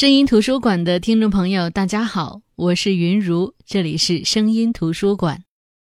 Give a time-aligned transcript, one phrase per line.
[0.00, 5.44] 声音图书馆的听众朋友，大家好，我是云如，这里是声音图书馆。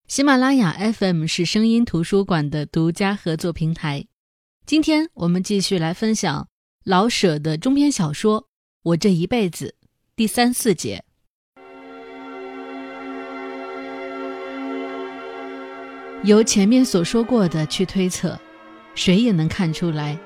[0.07, 4.05] 喜马拉雅 FM 是声音图书馆的独家合作平台。
[4.67, 6.49] 今天我们继续来分享
[6.85, 8.43] 老舍的中篇小说
[8.83, 9.75] 《我这一辈子》
[10.15, 11.03] 第三四节。
[16.25, 18.39] 由前面所说过的去推测，
[18.95, 20.19] 谁也能看出来，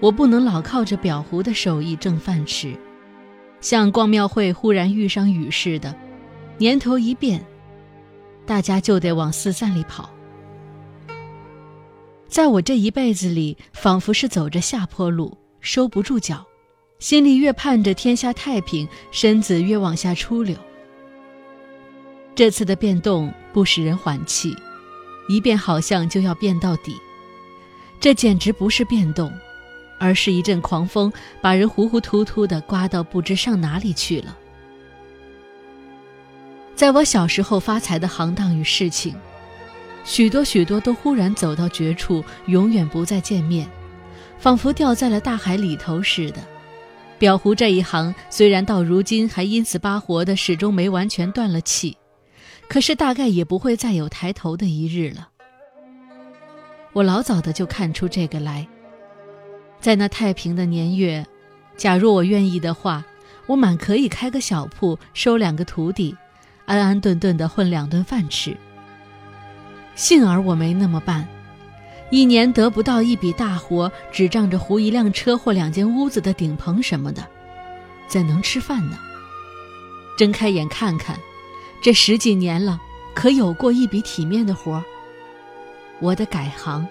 [0.00, 2.76] 我不能老靠着裱糊的手艺挣饭吃。
[3.62, 5.94] 像逛庙会忽然遇上雨似的，
[6.58, 7.42] 年头一变，
[8.44, 10.10] 大家就得往四散里跑。
[12.26, 16.44] 在我这一辈子里，仿佛是走着下坡路，收不住脚，
[16.98, 20.56] 心里越盼着天下太平，身子越往下出溜。
[22.34, 24.56] 这次的变动不使人缓气，
[25.28, 26.96] 一变好像就要变到底，
[28.00, 29.32] 这简直不是变动。
[30.02, 34.36] 而是一阵狂风，把人糊糊涂涂的刮到不知上哪里去了。
[36.74, 39.14] 在我小时候发财的行当与事情，
[40.04, 43.68] 许多许多都忽然走到绝处，永远不再见面，
[44.40, 46.42] 仿佛掉在了大海里头似的。
[47.20, 51.96] 裱糊这一行虽然到如今还因死巴活的，始终没完全断了气，
[52.68, 55.28] 可是大概也不会再有抬头的一日了。
[56.92, 58.66] 我老早的就看出这个来。
[59.82, 61.26] 在那太平的年月，
[61.76, 63.04] 假若我愿意的话，
[63.46, 66.16] 我满可以开个小铺，收两个徒弟，
[66.66, 68.56] 安安顿顿的混两顿饭吃。
[69.96, 71.26] 幸而我没那么办，
[72.12, 77.26] 一年得不到一笔大活，只仗着糊一辆车或两间屋子的顶棚什么的，
[78.06, 78.96] 怎能吃饭呢？
[80.16, 81.18] 睁开眼看看，
[81.82, 82.80] 这十几年了，
[83.16, 84.80] 可有过一笔体面的活？
[85.98, 86.86] 我的改行，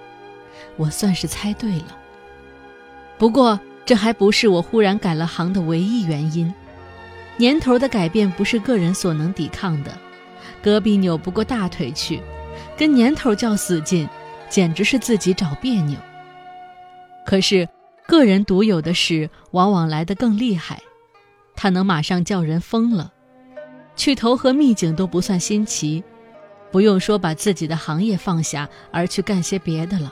[0.76, 2.00] 我算是猜对了。
[3.22, 6.52] 不过，这还不是我忽然改了行的唯一原因。
[7.38, 9.96] 年头的改变不是个人所能抵抗的，
[10.60, 12.20] 隔壁扭不过大腿去，
[12.76, 14.10] 跟年头较死劲，
[14.50, 16.00] 简直是自己找别扭。
[17.24, 17.70] 可是，
[18.08, 20.82] 个人独有的事往往来得更厉害，
[21.56, 23.14] 它能马上叫人疯了。
[23.96, 26.04] 去投河秘境都不算新奇，
[26.72, 30.12] 不用说把自己的行业放下而去干些别的了。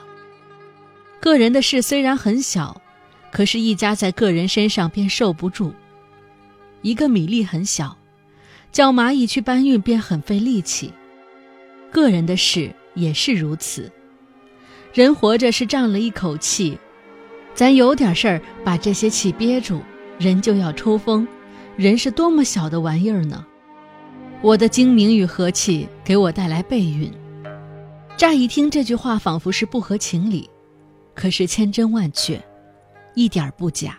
[1.20, 2.80] 个人的事虽然很小。
[3.32, 5.72] 可是，一家在个人身上便受不住。
[6.82, 7.96] 一个米粒很小，
[8.72, 10.92] 叫蚂蚁去搬运便很费力气。
[11.90, 13.90] 个人的事也是如此。
[14.92, 16.76] 人活着是胀了一口气，
[17.54, 19.80] 咱有点事儿把这些气憋住，
[20.18, 21.26] 人就要抽风。
[21.76, 23.46] 人是多么小的玩意儿呢？
[24.42, 27.12] 我的精明与和气给我带来背运。
[28.16, 30.48] 乍一听这句话，仿佛是不合情理，
[31.14, 32.42] 可是千真万确。
[33.14, 33.98] 一点不假。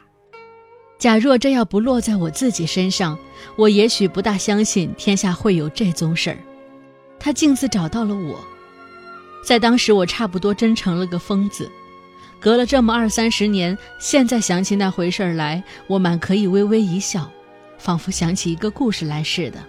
[0.98, 3.18] 假若这要不落在我自己身上，
[3.56, 6.38] 我也许不大相信天下会有这宗事儿。
[7.20, 8.40] 他径自找到了我，
[9.44, 11.72] 在当时我差不多真成了个疯子。
[12.40, 17.30] 隔了这么二三十年，现在想起那回事儿来，我满可以微微一笑，
[17.78, 19.64] 仿佛想起一个故事来似的。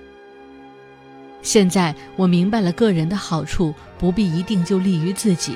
[1.42, 5.54] 现在我明白了，个人的好处不必一定就利于自己，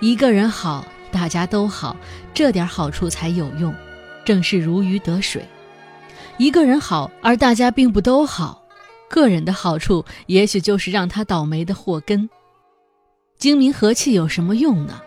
[0.00, 0.84] 一个人好。
[1.12, 1.96] 大家都好，
[2.32, 3.74] 这点好处才有用，
[4.24, 5.44] 正是如鱼得水。
[6.38, 8.62] 一个人好，而大家并不都好，
[9.08, 12.30] 个人的好处也许就是让他倒霉的祸根。
[13.36, 15.00] 精明和气有什么用呢？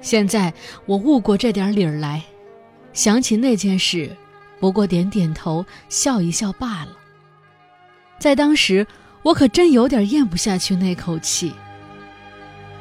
[0.00, 0.52] 现在
[0.86, 2.22] 我悟过这点理儿来，
[2.92, 4.10] 想起那件事，
[4.58, 6.96] 不过点点头，笑一笑罢了。
[8.18, 8.86] 在当时，
[9.22, 11.52] 我可真有点咽不下去那口气。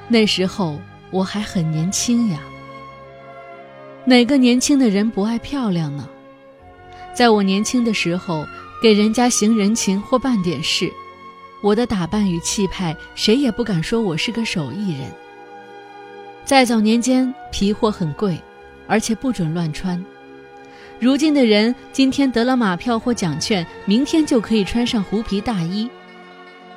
[0.08, 0.80] 那时候。
[1.14, 2.40] 我还很年轻呀，
[4.04, 6.10] 哪个年轻的人不爱漂亮呢？
[7.14, 8.44] 在我年轻的时候，
[8.82, 10.92] 给人家行人情或办点事，
[11.62, 15.08] 我的打扮与气派，谁也不敢说我是个手艺人。
[16.44, 18.42] 在早年间，皮货很贵，
[18.88, 20.04] 而且不准乱穿。
[21.00, 25.88] 如今的人，今天得了马票或奖券，明天就可以穿上狐皮大衣。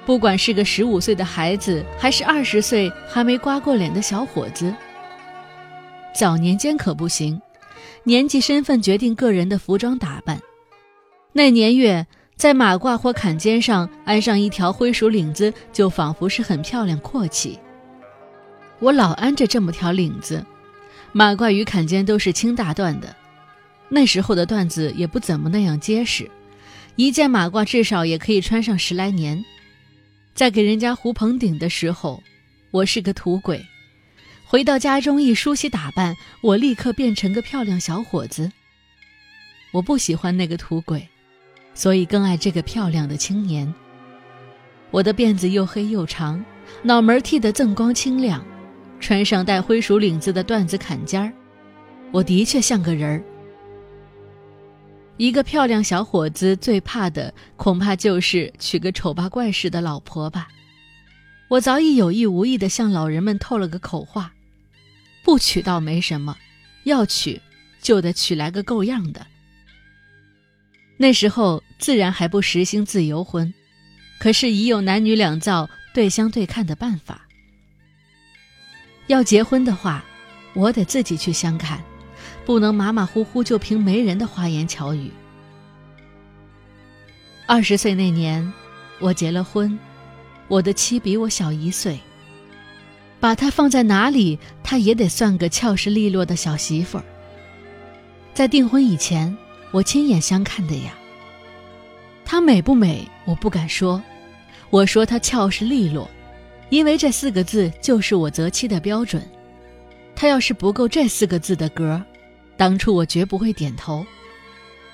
[0.06, 4.72] 不管是个十五岁的孩子，还是二十岁还没刮过脸的小伙子，
[6.14, 7.38] 早年间可不行。
[8.04, 10.40] 年纪、身份决定个人的服装打扮。
[11.32, 12.06] 那年月，
[12.36, 17.58] 在马褂或坎肩上安上一条灰鼠领子，就仿佛是很漂亮阔气。
[18.78, 20.46] 我老安着这么条领子，
[21.10, 23.12] 马褂与坎肩都是轻大缎的。
[23.88, 26.30] 那时候的缎子也不怎么那样结实，
[26.94, 29.44] 一件马褂至少也可以穿上十来年。
[30.36, 32.22] 在给人家糊棚顶的时候，
[32.70, 33.58] 我是个土鬼；
[34.44, 38.52] 回到家中一梳洗打扮，我立刻变成个漂亮小伙子。
[39.72, 41.08] 我不喜欢那个土鬼，
[41.72, 43.74] 所以更爱这个漂亮的青年。
[44.90, 46.44] 我的辫子又黑又长，
[46.82, 48.44] 脑门剃得锃光清亮，
[49.00, 51.32] 穿上带灰鼠领子的缎子坎肩儿，
[52.12, 53.35] 我的确像个人儿。
[55.16, 60.48] 一个漂亮小伙子最怕的，恐怕就是娶个丑八怪似的老婆吧。
[61.48, 64.32] 我早已有意无意地向老人们透了个口话：
[65.22, 66.36] 不娶倒没什么，
[66.84, 67.40] 要娶，
[67.80, 69.26] 就得娶来个够样的。
[70.98, 73.52] 那时候自然还不实行自由婚。
[74.18, 77.28] 可是已有男女两造对相对看的办法。
[79.08, 80.02] 要结婚的话，
[80.54, 81.84] 我得自己去相看，
[82.46, 85.10] 不能马马虎虎就凭媒人的花言巧语。
[87.44, 88.52] 二十岁那年，
[89.00, 89.76] 我结了婚，
[90.46, 91.98] 我的妻比我小一岁，
[93.18, 97.04] 把她放在哪里，她也得算个俏实利落的小媳妇儿。
[98.32, 99.36] 在订婚以前，
[99.72, 100.94] 我亲眼相看的呀。
[102.24, 103.08] 她美不美？
[103.24, 104.00] 我不敢说。
[104.70, 106.08] 我说她俏实利落，
[106.70, 109.20] 因为这四个字就是我择妻的标准。
[110.14, 112.00] 她要是不够这四个字的格，
[112.56, 114.04] 当初我绝不会点头。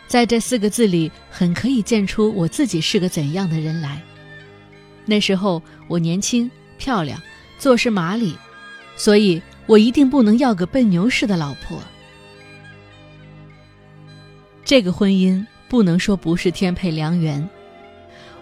[0.06, 4.00] 在这四个字里，很可以见出我自己是个怎样的人来。
[5.04, 7.20] 那时候我年轻漂亮，
[7.58, 8.36] 做事麻利，
[8.96, 11.78] 所以我一定不能要个笨牛似的老婆。
[14.64, 15.44] 这个婚姻。
[15.68, 17.48] 不能说不是天配良缘，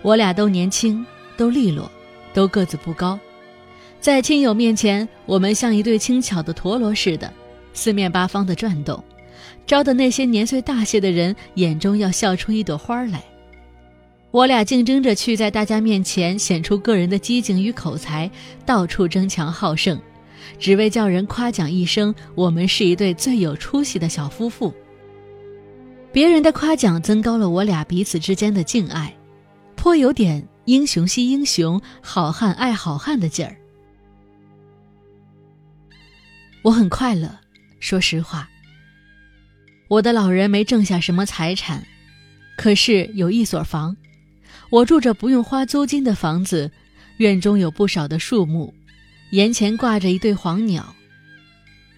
[0.03, 1.07] 我俩都年轻，
[1.37, 1.89] 都利落，
[2.35, 3.17] 都个子不高，
[4.01, 7.33] 在亲友面前，我们像一对轻巧的陀螺似的，
[7.73, 9.05] 四面八方的转动，
[9.67, 13.23] 招的那些年岁大些的人眼中要笑出一朵花来。
[14.31, 18.31] 我俩竞争着去在大家面前显出个人的机警与口才，
[18.65, 20.01] 到处争强好胜，
[20.59, 24.73] 只为叫人夸奖一声：我们是一对最有出息的小夫妇。
[26.13, 29.13] 别人的夸奖增高了我俩彼此之间的敬爱，
[29.75, 33.57] 颇有点英雄惜英雄、好汉爱好汉的劲儿。
[36.63, 37.37] 我很快乐，
[37.81, 38.49] 说实话。
[39.91, 41.85] 我的老人没挣下什么财产，
[42.57, 43.97] 可是有一所房，
[44.71, 46.71] 我住着不用花租金的房子，
[47.17, 48.73] 院中有不少的树木，
[49.33, 50.95] 檐前挂着一对黄鸟。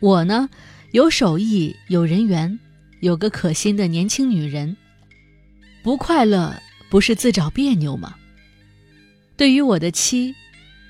[0.01, 0.49] 我呢，
[0.93, 2.59] 有手艺，有人缘。
[3.01, 4.75] 有个可心的年轻女人，
[5.83, 6.55] 不快乐
[6.89, 8.15] 不是自找别扭吗？
[9.37, 10.35] 对于我的妻，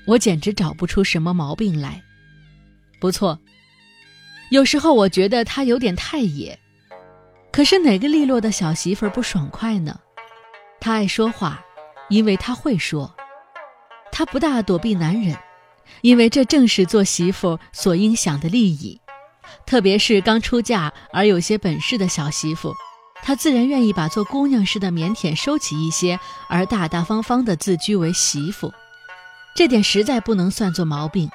[0.05, 2.01] 我简直找不出什么毛病来。
[3.01, 3.37] 不错，
[4.51, 6.57] 有时候我觉得她有点太野。
[7.53, 9.99] 可是哪个利落的小媳妇不爽快呢？
[10.79, 11.63] 她爱说话，
[12.09, 13.07] 因为她会说；
[14.11, 15.37] 她不大躲避男人，
[16.01, 18.99] 因为这正是做媳妇所应享的利益。
[19.67, 22.73] 特别是刚出嫁而有些本事的小媳妇，
[23.21, 28.73] 她自然愿意把做姑娘似的腼腆收起一些，而大大方方地自居为媳妇。
[29.55, 31.29] 这点实在不能算作毛病。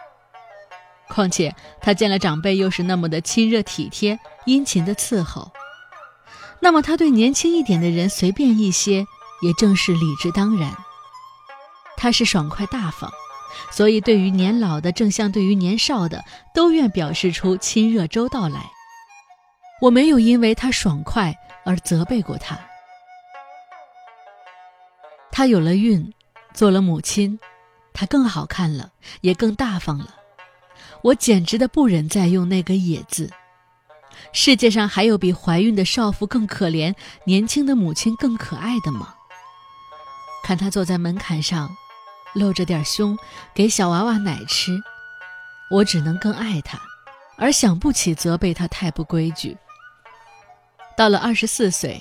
[1.08, 5.48] 况且她见了长辈又是那么的亲热体贴、殷勤的伺候，
[6.60, 9.06] 那么他对年轻一点的人随便一些，
[9.42, 10.76] 也正是理之当然。
[11.96, 13.10] 他是爽快大方。
[13.70, 16.24] 所以，对于年老的，正像对于年少的，
[16.54, 18.70] 都愿表示出亲热周到来。
[19.80, 21.34] 我没有因为他爽快
[21.64, 22.58] 而责备过他。
[25.30, 26.12] 他有了孕，
[26.52, 27.38] 做了母亲，
[27.92, 28.92] 他更好看了，
[29.22, 30.14] 也更大方了。
[31.02, 33.30] 我简直的不忍再用那个“野”字。
[34.32, 36.94] 世界上还有比怀孕的少妇更可怜，
[37.24, 39.14] 年轻的母亲更可爱的吗？
[40.44, 41.76] 看她坐在门槛上。
[42.34, 43.18] 露着点胸，
[43.54, 44.78] 给小娃娃奶吃，
[45.70, 46.78] 我只能更爱她，
[47.38, 49.56] 而想不起责备她太不规矩。
[50.94, 52.00] 到了二十四岁，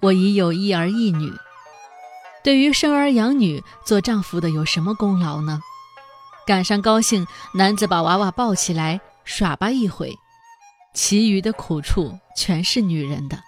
[0.00, 1.30] 我已有一儿一女。
[2.42, 5.60] 对于生儿养女，做丈夫的有什么功劳呢？
[6.46, 10.18] 赶上高兴，男子把娃娃抱起来耍吧一回，
[10.94, 13.38] 其余的苦处全是女人的。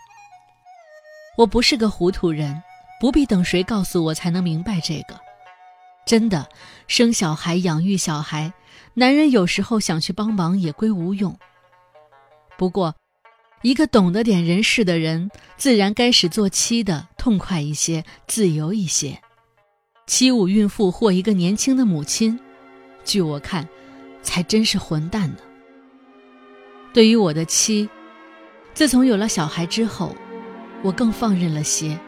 [1.36, 2.62] 我不是个糊涂人，
[3.00, 5.18] 不必等谁告诉我才能明白这个。
[6.06, 6.48] 真的，
[6.86, 8.52] 生小孩、养育小孩，
[8.94, 11.38] 男人有时候想去帮忙也归无用。
[12.58, 12.94] 不过，
[13.62, 19.20] 一个懂得点人事的人，自然该使做妻的痛快一些、自由一些。
[20.06, 22.38] 欺侮孕妇或一个年轻的母亲，
[23.04, 23.68] 据我看，
[24.22, 25.38] 才真是混蛋呢。
[26.92, 27.88] 对于我的妻，
[28.74, 30.14] 自从有了小孩之后，
[30.82, 31.98] 我更放任了些。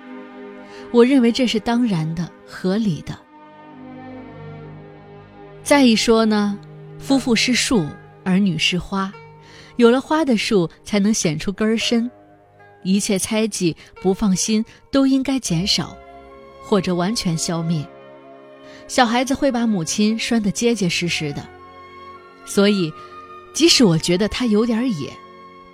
[0.90, 3.18] 我认为这是当然的、合理的。
[5.62, 6.58] 再一说呢，
[6.98, 7.86] 夫妇是树，
[8.24, 9.12] 儿女是花，
[9.76, 12.10] 有了花的树才能显出根深。
[12.82, 15.96] 一切猜忌、不放心都应该减少，
[16.60, 17.86] 或者完全消灭。
[18.88, 21.46] 小孩子会把母亲拴得结结实实的，
[22.44, 22.92] 所以，
[23.52, 25.12] 即使我觉得他有点野，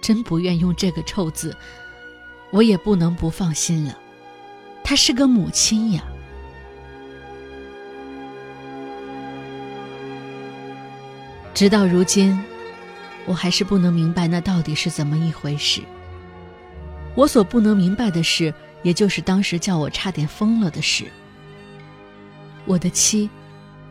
[0.01, 1.57] 真不愿用这个臭字，
[2.51, 3.97] 我也不能不放心了。
[4.83, 6.03] 她是个母亲呀。
[11.55, 12.43] 直到如今，
[13.27, 15.83] 我还是不能明白那到底是怎么一回事。
[17.15, 21.05] 我所不能明白的事，也就是当时叫我差点疯了的事。
[22.65, 23.29] 我的妻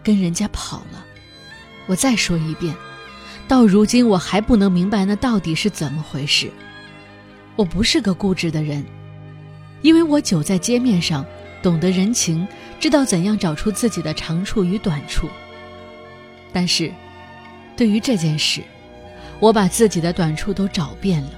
[0.01, 1.05] 跟人家跑了。
[1.87, 2.73] 我再说一遍，
[3.47, 6.51] 到如今我还不能明白那到底是怎么回事。
[7.55, 8.85] 我不是个固执的人，
[9.81, 11.25] 因为我久在街面上，
[11.63, 12.47] 懂得人情，
[12.79, 15.27] 知道怎样找出自己的长处与短处。
[16.51, 16.91] 但是。
[17.75, 18.63] 对于这件事，
[19.39, 21.29] 我把自己的短处都找遍了，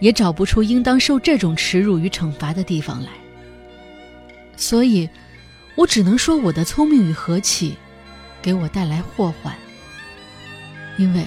[0.00, 3.10] 也找不出应当受这种耻辱与惩罚的地方来。
[4.56, 5.06] 所以，
[5.74, 7.76] 我只能说我的聪明与和气，
[8.40, 9.54] 给我带来祸患。
[10.96, 11.22] 因为，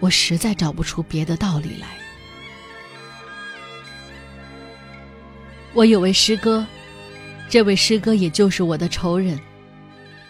[0.00, 1.86] 我实在找不出别的道理来。
[5.72, 6.66] 我有位师哥，
[7.48, 9.38] 这位师哥也就是我的仇人，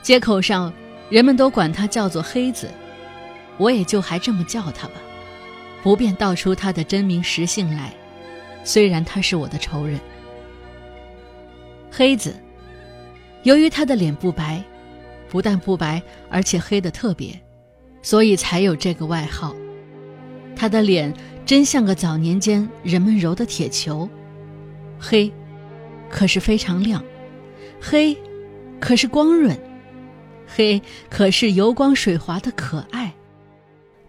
[0.03, 0.71] 街口上
[1.09, 2.71] 人们都管他叫做黑子。
[3.57, 4.95] 我也就还这么叫他吧，
[5.83, 7.93] 不便道出他的真名实姓来。
[8.65, 9.99] 虽然他是我的仇人，
[11.91, 12.35] 黑子。
[13.43, 14.62] 由于他的脸不白，
[15.29, 17.39] 不但不白，而且黑的特别，
[18.02, 19.54] 所以才有这个外号。
[20.57, 21.12] 他的脸
[21.47, 24.09] 真像个早年间人们揉的铁球，
[24.99, 25.33] 黑，
[26.11, 27.02] 可是非常亮；
[27.80, 28.16] 黑，
[28.78, 29.57] 可是光润；
[30.47, 33.12] 黑，可是油光水滑的可爱。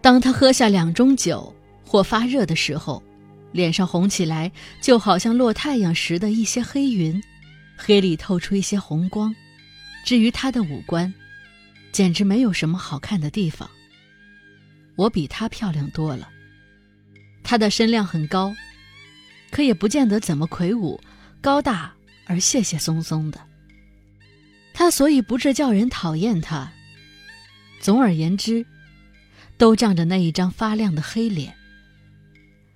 [0.00, 1.54] 当他喝下两盅酒
[1.86, 3.02] 或发热的时候，
[3.52, 7.22] 脸上红起来，就好像落太阳时的一些黑云，
[7.76, 9.34] 黑里透出一些红光。
[10.04, 11.12] 至于他的五官，
[11.92, 13.68] 简直没有什么好看的地方。
[14.96, 16.28] 我比他漂亮多了。
[17.42, 18.54] 他的身量很高，
[19.50, 21.00] 可也不见得怎么魁梧，
[21.40, 21.92] 高大
[22.26, 23.40] 而谢谢松松的。
[24.74, 26.72] 他所以不致叫人讨厌他。
[27.80, 28.64] 总而言之。
[29.58, 31.54] 都仗着那一张发亮的黑脸。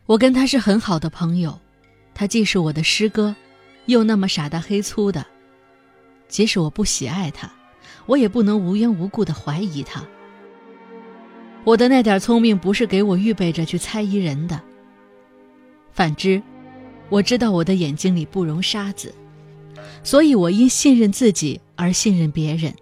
[0.05, 1.59] 我跟他是很好的朋友，
[2.15, 3.35] 他既是我的师哥，
[3.87, 5.27] 又那么傻大黑粗的。
[6.29, 7.51] 即使我不喜爱他，
[8.07, 10.07] 我也不能无缘无故的怀疑他。
[11.67, 14.61] 我的那点聪明不是给我预备着去猜疑人的。
[15.93, 16.41] 反之，
[17.09, 19.13] 我知道我的眼睛里不容沙子，
[20.05, 22.73] 所以我因信任自己而信任别人。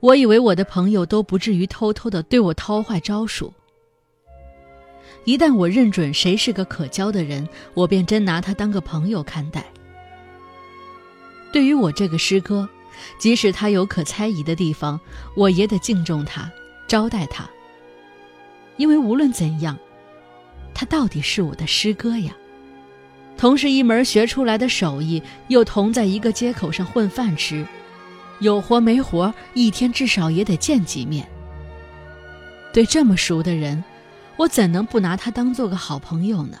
[0.00, 3.54] 我以为我的朋友都不至于偷偷的对我掏坏招数。
[5.24, 9.64] 一旦我认准谁是个可交的人，我便真拿他当个朋友看待。
[11.52, 12.68] 对于我这个师哥，
[13.20, 14.98] 即使他有可猜疑的地方，
[15.36, 16.50] 我也得敬重他，
[16.88, 17.48] 招待他。
[18.78, 19.78] 因为无论怎样，
[20.72, 22.32] 他到底是我的师哥呀。
[23.36, 27.66] 同是一门学出来的手艺，又同在一个街口上混饭吃。
[28.40, 31.28] 有活没活，一天至少也得见几面。
[32.72, 33.84] 对这么熟的人，
[34.36, 36.58] 我怎能不拿他当做个好朋友呢？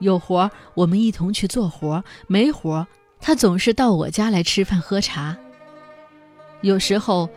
[0.00, 2.86] 有活我们一同去做活，没活
[3.20, 5.36] 他总是到我家来吃饭喝茶。
[6.62, 7.28] 有时候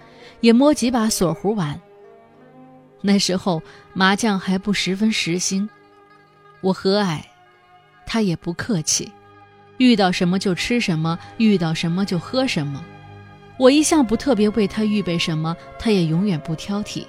[0.41, 1.79] 也摸几把锁胡碗。
[3.05, 3.61] 那时候
[3.93, 5.69] 麻将还不十分时兴，
[6.59, 7.21] 我和蔼，
[8.03, 9.11] 他也不客气，
[9.77, 12.83] 遇到什么就吃什么，遇到什么就喝什么。
[13.59, 17.05] 我一向不特别为他预备什么，他也永远不挑剔。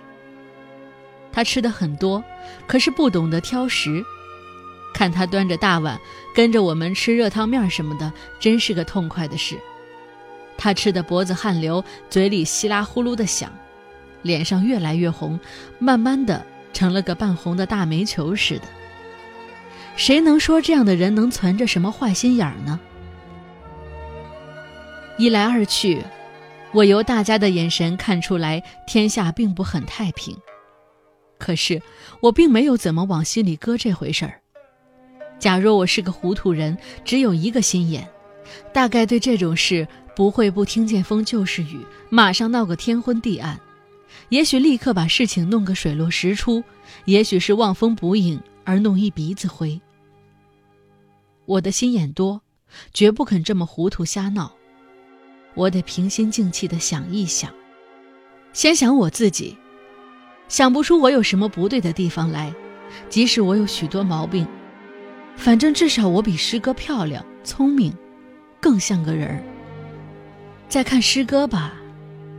[1.32, 2.22] 他吃的很多，
[2.66, 4.04] 可是不懂得挑食。
[4.92, 5.98] 看他端着大碗
[6.34, 9.58] 跟着我们吃热汤面什么的，真是个痛快的事。
[10.58, 13.50] 他吃的脖子汗流，嘴里稀拉呼噜的响，
[14.22, 15.38] 脸上越来越红，
[15.78, 18.62] 慢慢的成了个半红的大煤球似的。
[19.96, 22.78] 谁能说这样的人能存着什么坏心眼儿呢？
[25.18, 26.02] 一来二去。
[26.72, 30.36] 我由大家的眼神看出来，天下并不很太平。
[31.38, 31.80] 可是
[32.20, 34.40] 我并没有怎么往心里搁这回事儿。
[35.38, 38.06] 假若我是个糊涂人，只有一个心眼，
[38.74, 41.80] 大概对这种事不会不听见风就是雨，
[42.10, 43.58] 马上闹个天昏地暗。
[44.28, 46.62] 也许立刻把事情弄个水落石出，
[47.04, 49.80] 也许是望风捕影而弄一鼻子灰。
[51.44, 52.40] 我的心眼多，
[52.92, 54.52] 绝不肯这么糊涂瞎闹。
[55.54, 57.50] 我得平心静气地想一想，
[58.52, 59.56] 先想我自己，
[60.48, 62.52] 想不出我有什么不对的地方来。
[63.08, 64.46] 即使我有许多毛病，
[65.36, 67.92] 反正至少我比师哥漂亮、聪明，
[68.60, 69.42] 更像个人儿。
[70.68, 71.74] 再看师哥吧，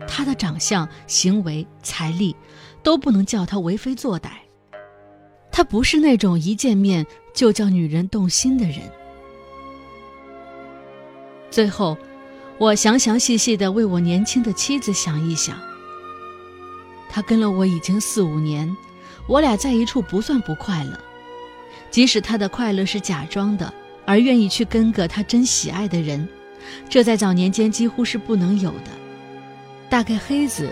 [0.08, 2.36] 他的长相、行为、财力，
[2.82, 4.30] 都不能叫他为非作歹。
[5.52, 8.80] 他不是那种一见面就叫女人动心的人。
[11.50, 11.98] 最后，
[12.58, 15.58] 我详详细细的为我年轻的妻子想一想。
[17.10, 18.76] 他跟了我已经四五年，
[19.28, 21.00] 我俩在一处不算不快乐。
[21.90, 23.74] 即使他的快乐是假装的，
[24.06, 26.28] 而愿意去跟个他真喜爱的人，
[26.90, 29.07] 这在早年间几乎是不能有的。
[29.89, 30.70] 大概黑子，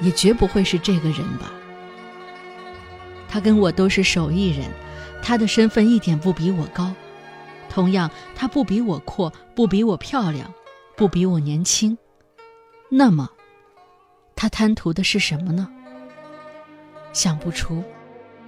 [0.00, 1.52] 也绝不会是这个人吧。
[3.28, 4.70] 他跟我都是手艺人，
[5.22, 6.92] 他的身份一点不比我高，
[7.68, 10.52] 同样，他不比我阔，不比我漂亮，
[10.96, 11.96] 不比我年轻。
[12.88, 13.28] 那么，
[14.34, 15.68] 他贪图的是什么呢？
[17.12, 17.82] 想不出。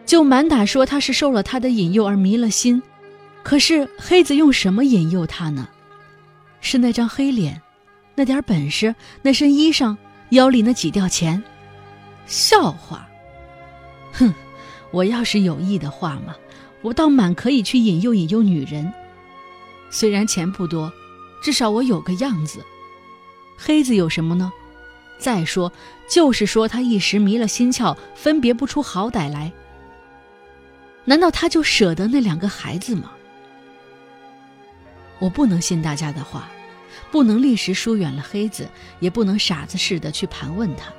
[0.06, 2.82] 就满打说他是受了他的引诱而迷了心，
[3.42, 5.68] 可是黑子用什么引诱他呢？
[6.62, 7.60] 是那张黑脸，
[8.14, 9.94] 那点本事，那身衣裳，
[10.30, 11.42] 腰里那几吊钱？
[12.26, 13.08] 笑话！
[14.12, 14.35] 哼，
[14.90, 16.35] 我要是有意的话嘛，
[16.82, 18.92] 我倒满可以去引诱引诱女人。
[19.90, 20.92] 虽然钱不多，
[21.42, 22.62] 至少我有个样子。
[23.56, 24.52] 黑子有什么呢？
[25.18, 25.73] 再说，
[26.08, 29.50] 就是说他一时迷了心窍，分别不出好歹来。
[31.04, 33.11] 难道他就舍得那两个孩子吗？
[35.18, 36.49] 我不能信大家的话，
[37.10, 38.68] 不能立时疏远了黑子，
[39.00, 40.92] 也不能傻子似的去盘问他。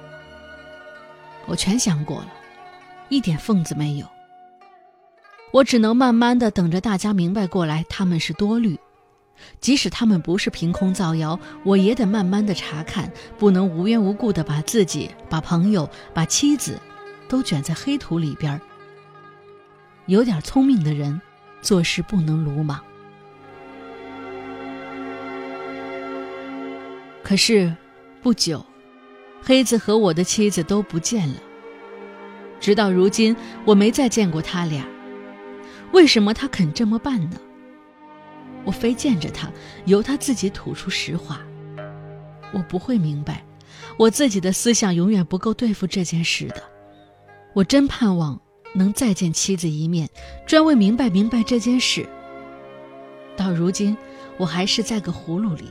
[1.46, 2.34] 我全想过了，
[3.10, 4.06] 一点缝子没有。
[5.52, 8.78] 我只能慢慢的等着大家明白过来，他们是多虑。
[9.62, 16.80] 即使他们不是凭空造谣，我也得慢慢的查看，不能无缘无故的把自己、把朋友、把妻子，
[17.28, 18.60] 都卷在黑土里边儿。
[20.08, 21.22] 有点聪明的人，
[21.62, 22.84] 做事不能鲁莽。
[27.30, 27.72] 可是，
[28.24, 28.66] 不久，
[29.40, 31.36] 黑子和我的妻子都不见了。
[32.60, 34.84] 直到如今，我没再见过他俩。
[35.92, 37.38] 为什么他肯这么办呢？
[38.66, 39.48] 我非见着他，
[39.86, 41.42] 由他自己吐出实话。
[42.52, 43.46] 我不会明白，
[43.96, 46.64] 我自己的思想永远不够对付这件事的。
[47.54, 48.42] 我真盼望。
[48.74, 50.10] 能再见妻子一面，
[50.48, 52.10] 专为明白明白这件事。
[53.36, 53.96] 到如今，
[54.38, 55.66] 我还是在个葫芦里。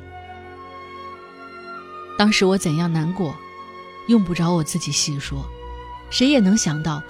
[2.19, 3.35] 当时我怎样难过，
[4.09, 5.47] 用不着我自己细说，
[6.11, 7.01] 谁也能想到，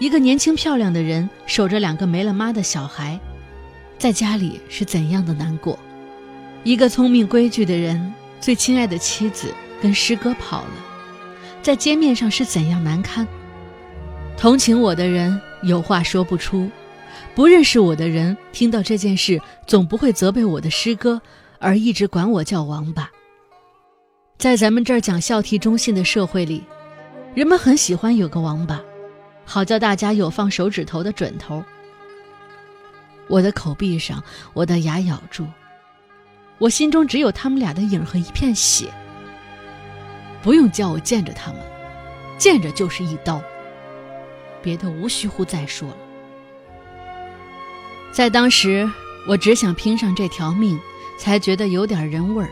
[0.00, 3.20] 一个年轻漂亮的人守着两个没了妈的小孩，
[3.96, 5.78] 在家里是怎样的难过；
[6.64, 10.84] 一个聪明规矩的人，最亲爱的妻子跟师哥跑了，
[11.62, 13.24] 在街面上是怎样难堪。
[14.36, 16.68] 同情我的人有话说不出，
[17.36, 21.22] 不认识我的人听到这件事，总不会责备我的师哥，
[21.60, 23.08] 而一直管我叫王八。
[24.38, 26.62] 在咱们这儿讲孝悌忠信的社会里，
[27.34, 28.80] 人们很喜欢有个王八，
[29.46, 31.64] 好叫大家有放手指头的准头。
[33.28, 34.22] 我的口壁上，
[34.52, 35.46] 我的牙咬住，
[36.58, 38.92] 我心中只有他们俩的影和一片血。
[40.42, 41.60] 不用叫我见着他们，
[42.36, 43.42] 见着就是一刀。
[44.62, 45.96] 别的无需乎再说了。
[48.12, 48.88] 在当时，
[49.26, 50.78] 我只想拼上这条命，
[51.18, 52.50] 才觉得有点人味儿。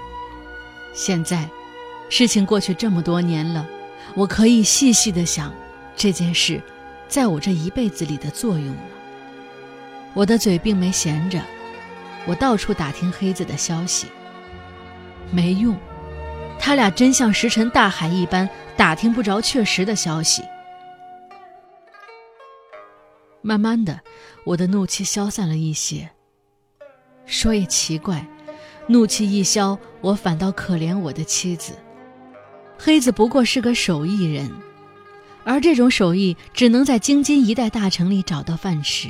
[0.92, 1.49] 现在，
[2.08, 3.66] 事情过去这么多年了，
[4.14, 5.52] 我可以细细的想
[5.96, 6.62] 这件事，
[7.08, 8.82] 在我这一辈子里的作用了。
[10.12, 11.40] 我的嘴并没闲着，
[12.26, 14.06] 我到处打听黑子的消息。
[15.30, 15.76] 没用，
[16.58, 20.44] 他俩真像石沉大海一般，打听不着确实的消息。
[23.42, 24.00] 慢慢的，
[24.44, 26.10] 我的怒气消散了一些。
[27.26, 28.24] 说也奇怪，
[28.86, 31.72] 怒气一消，我反倒可怜我的妻子。
[32.85, 34.53] 黑子不过是个手艺人，
[35.42, 39.09] 而这种手艺只能在京津一带大城里找到饭吃，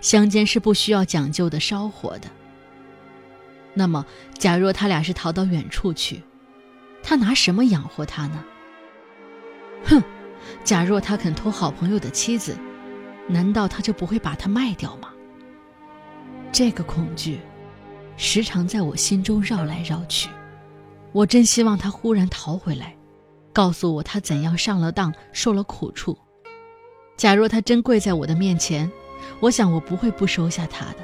[0.00, 2.28] 乡间是不需要讲究的烧火的。
[3.72, 4.04] 那么，
[4.36, 6.24] 假若他俩是逃到远处去，
[7.04, 8.44] 他拿什么养活他呢？
[9.84, 10.02] 哼，
[10.64, 12.58] 假若他肯偷好朋友的妻子。
[13.28, 15.10] 难道他就不会把它卖掉吗？
[16.50, 17.38] 这个恐惧，
[18.16, 20.28] 时常在我心中绕来绕去。
[21.16, 22.94] 我真希望他忽然逃回来，
[23.50, 26.14] 告诉我他怎样上了当，受了苦处。
[27.16, 28.92] 假若他真跪在我的面前，
[29.40, 30.98] 我想我不会不收下他的。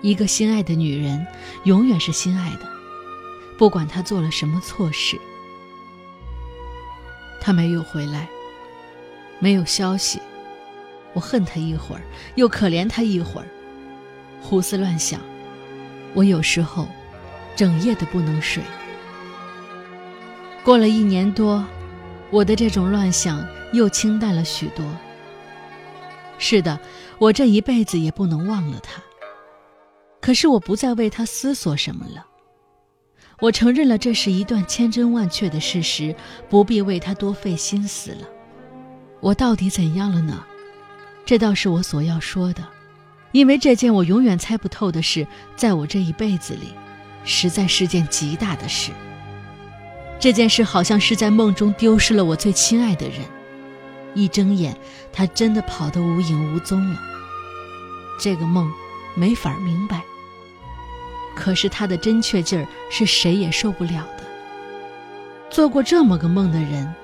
[0.00, 1.26] 一个心爱的女人，
[1.64, 2.68] 永远是心爱的，
[3.58, 5.18] 不管她做了什么错事。
[7.40, 8.28] 他没有回来，
[9.40, 10.20] 没有消息。
[11.14, 12.02] 我恨他一会儿，
[12.36, 13.46] 又可怜他一会儿，
[14.40, 15.20] 胡思乱想，
[16.14, 16.86] 我有时候
[17.56, 18.62] 整夜的不能睡。
[20.64, 21.64] 过了一年多，
[22.30, 24.84] 我的这种乱想又清淡了许多。
[26.38, 26.78] 是的，
[27.18, 29.02] 我这一辈子也不能忘了他。
[30.20, 32.26] 可是我不再为他思索什么了。
[33.40, 36.14] 我承认了这是一段千真万确的事实，
[36.48, 38.28] 不必为他多费心思了。
[39.20, 40.44] 我到底怎样了呢？
[41.24, 42.64] 这倒是我所要说的，
[43.32, 46.72] 因为这件我永远猜不透的事，在我这一辈子里，
[47.24, 48.90] 实在是件极大的事。
[50.18, 53.20] 这件事好像是在梦中丢失了我最亲爱的人，
[54.14, 54.76] 一睁眼，
[55.12, 57.00] 他真的跑得无影无踪了。
[58.20, 58.70] 这个梦，
[59.16, 60.02] 没法明白。
[61.34, 64.24] 可是他的真确劲儿是谁也受不了的。
[65.50, 66.94] 做过这么个梦的人，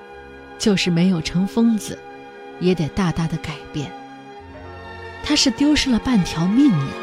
[0.57, 1.99] 就是没有成疯子，
[2.59, 3.91] 也得大大的改变。
[5.23, 6.93] 他是丢失了半条命呀。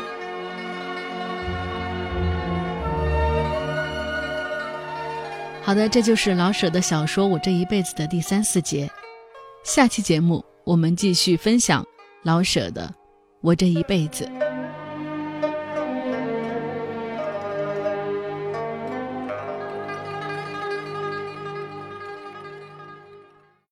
[5.67, 8.89] 好的，这就是老舍的小说《我这一辈子》的第三四节。
[9.65, 11.85] 下期节目我们继续分享
[12.23, 12.83] 老舍的
[13.41, 14.25] 《我这一辈子》。